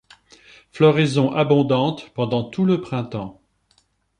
Floraison 0.71 1.29
abondante 1.31 2.09
pendant 2.15 2.43
tout 2.43 2.65
le 2.65 2.81
printemps. 2.81 3.39